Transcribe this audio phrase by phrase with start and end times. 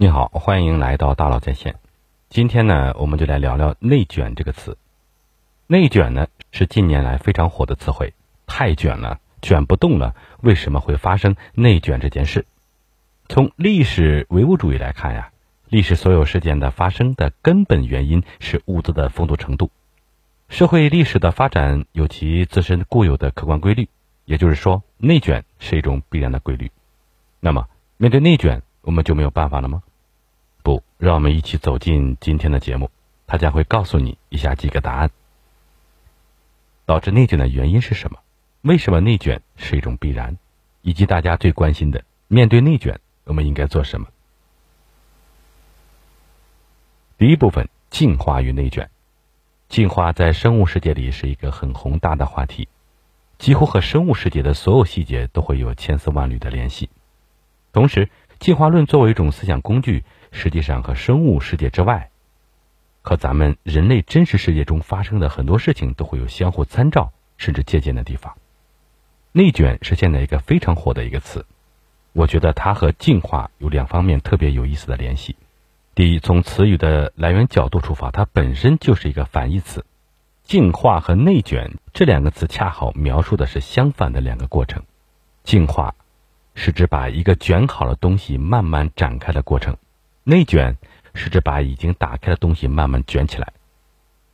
[0.00, 1.74] 你好，欢迎来到大佬在线。
[2.28, 4.78] 今天呢，我们就来聊聊“内卷”这个词。
[5.66, 8.14] 内卷呢，是近年来非常火的词汇。
[8.46, 12.46] 太卷了，卷不动了，为什么会发生内卷这件事？
[13.28, 15.32] 从历史唯物主义来看呀，
[15.68, 19.72] 历史所有事件的发生的根本原因是物质的丰足程度。
[20.48, 23.88] 社会历史的发展有其自身固有的客观规律，
[24.26, 26.70] 也就是说，内卷是一种必然的规律。
[27.40, 29.82] 那么，面对内卷，我们就没有办法了吗？
[30.68, 32.90] 不，让我们一起走进今天的节目，
[33.26, 35.10] 他将会告诉你以下几个答案：
[36.84, 38.18] 导致内卷的原因是什么？
[38.60, 40.36] 为什么内卷是一种必然？
[40.82, 44.08] 以及大家最关心的，面对内卷，我们应该做什么？
[47.16, 48.90] 第一部分：进化与内卷。
[49.70, 52.68] 进化在生物世界里是一个很宏大的话题，
[53.38, 56.90] 几乎和生物世界的所有细节都会有千丝万缕的联系。
[57.72, 62.10] 同时，进化论作为一种思想工具，实际上和生物世界之外，
[63.02, 68.36] 和咱们人类真实世界中发生的很多事情都会有相互参照甚至借鉴的地方。
[69.32, 71.46] 内卷是现在一个非常火的一个词，
[72.12, 75.36] 我觉得它和进化有两方面特别有意思的联系。
[75.94, 79.84] 第一，从词语的来源角度出发，它本身就是一个反义词。
[80.44, 84.82] 进化和内卷这两个词恰好描述的是相反的两个过程。
[85.44, 85.94] 进化
[86.54, 89.76] 是指把一个卷好的东西慢慢展开的过程，
[90.28, 90.76] 内卷
[91.14, 93.54] 是指把已经打开的东西慢慢卷起来。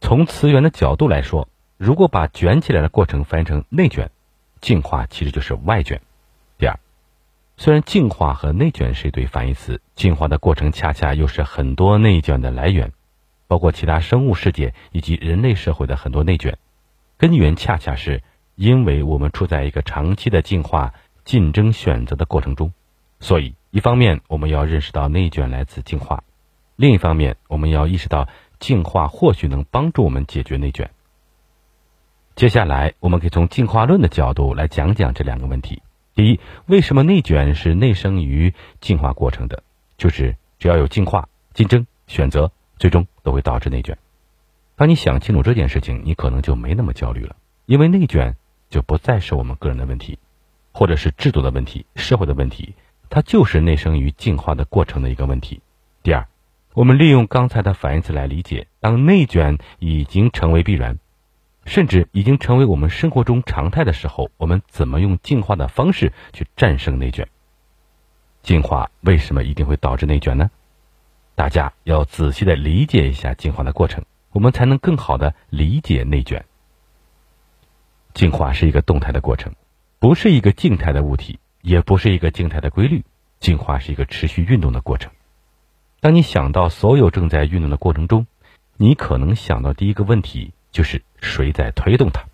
[0.00, 4.10] 从词源的角度来说，如果把卷起来的过程翻译成内卷，
[4.62, 6.00] 进化其实就是外卷。
[6.56, 6.80] 第二。
[7.58, 12.90] 虽然进化和内卷是一对反义词，进化的过程恰恰又是很多内卷的来源，
[13.46, 16.56] 包括其他生物世界以及人类社会的很多内卷，
[17.18, 18.22] 根源恰恰是
[18.54, 20.94] 因为我们处在一个长期的进化、
[21.26, 22.72] 竞争、选择的过程中，
[23.20, 26.24] 所以一方面我们要认识到内卷来自进化，
[26.76, 28.28] 另一方面我们要意识到
[28.60, 30.90] 进化或许能帮助我们解决内卷。
[32.36, 35.80] 接下来我们可以从进化论的角度来讲讲这两个问题。
[36.14, 39.62] 第一，为什么内卷是内生于进化过程的？
[39.96, 43.96] 就是只要有进化、竞争、选择，最终都会导致内卷。
[44.76, 48.36] 当你想清楚这件事情，你可能就没那么焦虑了，因为内卷
[48.68, 50.18] 就不再是我们个人的问题，
[50.72, 52.74] 或者是制度的问题、社会的问题，
[53.14, 55.60] 它就是内生于进化的过程的一个问题。
[56.02, 56.26] 第二，
[56.72, 60.98] 我们利用刚才的反义词来理解，当内卷已经成为必然。
[61.66, 67.28] 甚至已经成为我们生活中常态的时候，我们怎么用进化的方式去战胜内卷？
[68.42, 70.50] 进化为什么一定会导致内卷呢？
[71.34, 76.46] 大家要仔细的理解一下进化的过程，我们才能更好的理解内卷。
[78.14, 79.54] 进化是一个动态的过程，
[79.98, 83.02] 不是一个静态的物体，也不是一个静态的规律。
[83.40, 85.10] 进化是一个持续运动的过程。
[86.00, 88.26] 当你想到所有正在运动的过程中，
[88.76, 90.52] 你可能想到第一个问题。
[90.72, 92.24] 就是谁在推动它？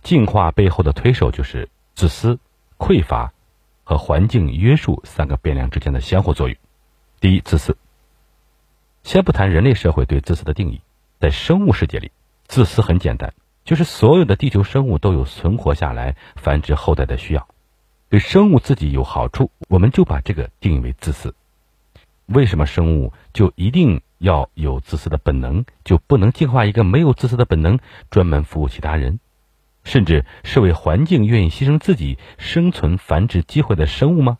[0.00, 2.38] 进化背后的推手就是自私、
[2.78, 3.32] 匮乏
[3.82, 6.56] 和环境约束三个变量之间的相互作用。
[7.18, 7.76] 第一，自私。
[9.02, 10.80] 先不谈人类社会对自私的定义，
[11.18, 12.12] 在生物世界里，
[12.46, 13.34] 自私很简单，
[13.64, 17.48] 就是所有的地球生物都有存活下来、繁殖后代的需要，
[18.08, 21.34] 对生物自己有好处，我们就把这个定义为自私。
[22.26, 24.00] 为什么生物就一定？
[24.18, 27.78] 要有自私的本能，就不能进化一个没有自私的本能、
[28.10, 29.20] 专门服务其他人，
[29.84, 34.38] 甚至是为环境愿意牺牲自己生存繁殖机会的生物吗？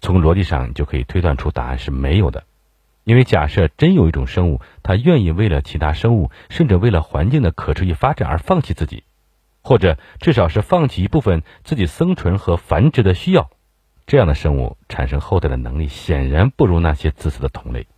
[0.00, 2.44] 从逻辑上就可以推断出答案是没有的。
[3.04, 9.04] 因为假设真有一种生物，它愿意为了其他生物，甚至为了环境的可持续发展而放弃自己，
[9.66, 13.50] 或者至少是放弃一部分自己生存和繁殖的需要，
[14.06, 17.88] 这样的生物产生后代的能力显然不如那些自私的同类。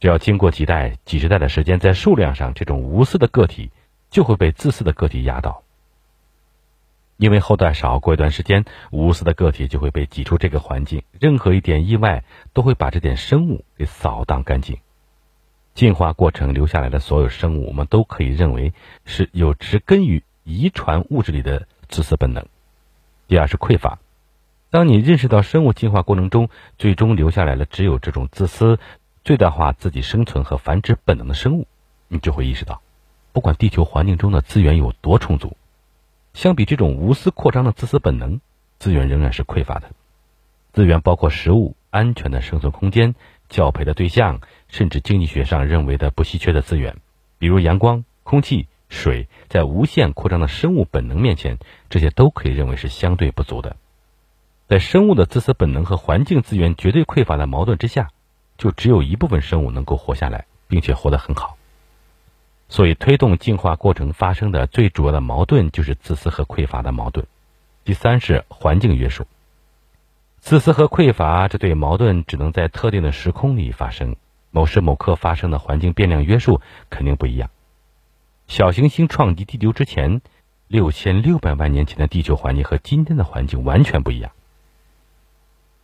[0.00, 3.70] 只要经过几代、几十代的时间，在数量上，这种无私的个体
[4.08, 5.62] 就会被自私的个体压倒。
[7.18, 11.02] 因为后代少，过一段时间，无私的个体就会被挤出这个环境。
[11.20, 14.78] 任何一点意外，都会把这点生物给扫荡干净。
[15.74, 18.72] 进化过程留下来的所有生物，我们都可以认为
[19.04, 22.46] 是有植根于遗传物质里的自私本能。
[23.28, 23.98] 第二是匮乏。
[24.70, 26.48] 当你认识到生物进化过程中
[26.78, 28.78] 最终留下来的只有这种自私。
[29.24, 31.68] 最大化自己生存和繁殖本能的生物，
[32.08, 32.82] 你就会意识到，
[33.32, 35.56] 不管地球环境中的资源有多充足，
[36.34, 38.40] 相比这种无私扩张的自私本能，
[38.80, 39.92] 资源仍然是匮乏的。
[40.72, 43.14] 资源包括食物、安全的生存空间、
[43.48, 46.96] 教培的对象，甚至经济学上认为的不稀缺的资源，
[47.38, 51.58] 比如阳光、空气、水，在无限扩张的生物本能面前，
[51.88, 53.76] 这些都可以认为是相对不足的。
[54.68, 58.10] 在生物的自私本能和环境资源绝对匮乏的矛盾之下，
[58.58, 61.56] 就只有一部分生物能够活下来，并且活得很好。
[62.68, 67.26] 所以，推动进化过程发生的最主要的矛盾就是自私和匮乏的矛盾。
[67.84, 69.26] 第三是环境约束。
[70.38, 74.16] 自私和匮乏这对矛盾只能在特定的时空里发生，
[74.50, 76.60] 某时某刻发生的环境变量约束
[76.90, 77.48] 肯定不一样。
[78.52, 80.20] 小行星撞击地球之前，
[80.68, 84.30] 六千六百万年前的地球环境和今天的环境完全不一样。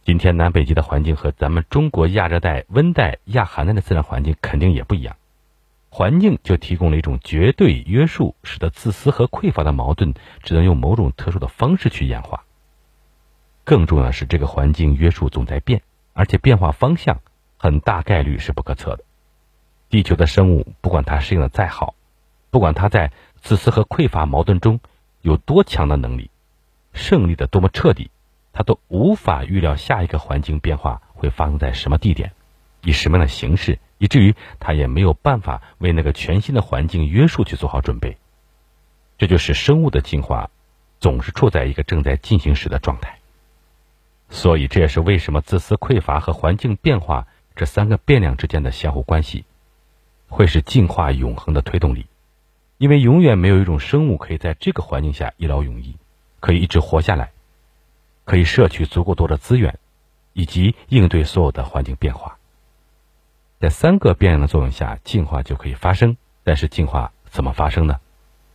[0.04, 5.16] 今天南北极的环境和咱们中国亚热带、温带、亚寒带的自然环境肯定也不一样。
[5.88, 10.12] 环境就提供了一种绝对约束，使得自私和匮乏的矛盾
[10.42, 12.44] 只能用某种特殊的方式去演化。
[13.64, 15.80] 更重要的是，这个环境约束总在变，
[16.12, 17.22] 而且变化方向
[17.56, 19.04] 很大概率是不可测的。
[19.88, 21.94] 地球的生物，不管它适应的再好，
[22.58, 24.80] 不管他在自私和匮乏矛盾中
[25.20, 26.28] 有多强的能力，
[26.92, 28.10] 胜利的多么彻底，
[28.52, 32.32] 他都无法预料下一个环境变化会发生在什么地点，
[32.82, 33.78] 以什么样的形式。
[33.98, 38.16] 以至于他也没有办法为那个全新的环境约束去做好准备，
[39.18, 40.50] 这就是生物的进化
[40.98, 43.20] 总是处在一个正在进行时的状态。
[44.30, 49.44] 所以这也是为什么自私匮乏和环境变化这三个变量之间的相互关系，
[50.26, 52.06] 会是进化永恒的推动力。
[52.78, 55.96] 因为永远没有一种生物可以在这个环境下一劳永逸，
[56.40, 57.32] 可以一直活下来，
[58.24, 59.78] 可以摄取足够多的资源，
[60.32, 62.38] 以及应对所有的环境变化。
[63.58, 66.16] 在三个变量的作用下，进化就可以发生。
[66.44, 67.98] 但是进化怎么发生呢？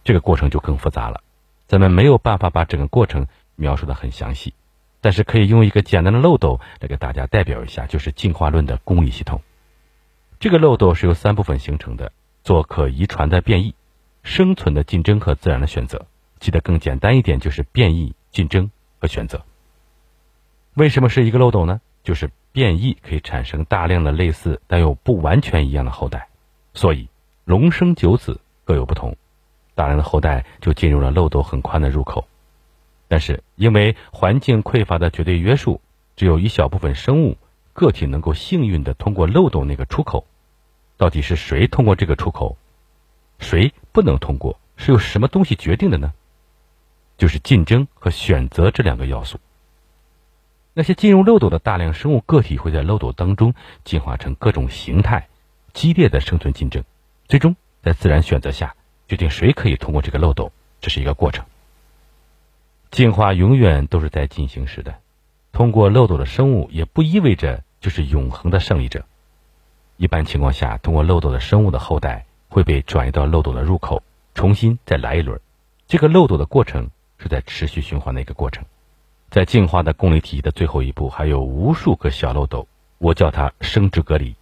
[0.03, 1.21] 这个过程就更复杂了。
[1.67, 4.53] 咱们没有办法把整个过程描述的很详细，
[4.99, 9.41] 但是可以用一个简单的漏斗来给大家代表一下，就是进化论的公理系统。
[10.39, 12.11] 这个漏斗是由三部分形成的：
[12.43, 13.75] 做可遗传的变异、
[14.23, 16.05] 生存的竞争和自然的选择。
[16.39, 19.45] 记得更简单一点，就是变异、竞争和选择。
[20.73, 21.79] 为什么是一个漏斗呢？
[22.03, 26.27] 就是变异可以产生大量的类似但又不完全一样的后代，
[26.73, 27.07] 所以
[27.45, 29.15] 龙生九子各有不同，
[29.73, 32.27] 大量的后代就进入了漏斗很宽的入口。
[33.07, 35.79] 但是因为环境匮乏的绝对约束，
[36.17, 37.37] 只有一小部分生物
[37.71, 40.25] 个体能够幸运的通过漏斗那个出口。
[40.97, 42.57] 到底是谁通过这个出口，
[43.43, 44.59] 谁不能通过？
[44.75, 46.13] 是由什么东西决定的呢？
[47.15, 49.39] 就是竞争和选择这两个要素。
[50.73, 53.53] 那些进入漏斗的大量生物个体会在漏斗当中
[53.83, 55.27] 进化成各种形态，
[55.73, 56.83] 激烈的生存竞争，
[57.27, 58.75] 最终在自然选择下
[59.07, 60.51] 决定谁可以通过这个漏斗。
[60.81, 61.45] 这是一个过程。
[62.89, 64.95] 进化永远都是在进行时的，
[65.51, 69.05] 通过漏斗的生物也不意味着就是永恒的胜利者。
[69.97, 74.03] 一般情况下，通过漏斗的生物的后代会被转移到漏斗的入口，
[74.35, 75.41] 重新再来一轮。
[75.87, 78.63] 这个漏斗的过程是在持续循环的一个过程。
[79.31, 82.67] 在进化的共理体系的最后一步，还有无数个小漏斗，
[82.99, 84.35] 我叫它生殖隔离。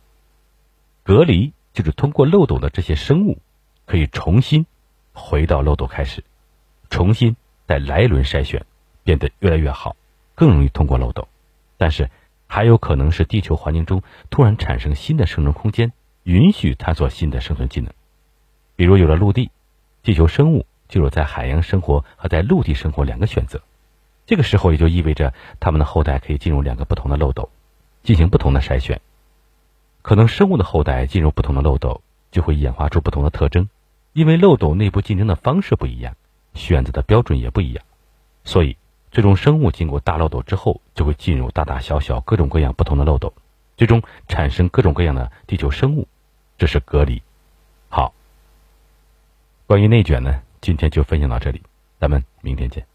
[1.04, 3.38] 隔离就是通过漏斗的这些生物，
[3.86, 4.66] 可以重新
[5.14, 6.26] 回到漏斗开始，
[6.90, 8.66] 重新再来一轮筛选，
[9.06, 9.96] 变得越来越好，
[10.36, 11.30] 更容易通过漏斗。
[11.78, 12.10] 但是
[12.46, 15.94] 还有可能是地球环境中突然产生新的生存空间，
[16.24, 17.94] 允许探索新的生存技能。
[18.82, 19.52] 比如有了陆地，
[20.02, 23.62] 地球生物就有在海洋生活和在陆地生活两个选择。
[24.26, 27.52] 这个时候也就意味着，他们的后代可以进入两个不同的漏斗，
[28.02, 29.00] 进行不同的筛选。
[30.02, 33.70] 可能生物的后代进入不同的漏斗，就会演化出不同的特征，
[34.14, 36.16] 因为漏斗内部竞争的方式不一样，
[36.56, 37.86] 选择的标准也不一样。
[38.44, 38.78] 所以，
[39.12, 43.32] 最终生物经过大漏斗之后，就会进入大大小小各种各样不同的漏斗，
[43.78, 46.08] 最终产生各种各样的地球生物。
[46.58, 47.22] 这是隔离。
[47.90, 48.16] 好，
[49.72, 51.62] 关于内卷呢，今天就分享到这里，
[51.98, 52.91] 咱们明天见。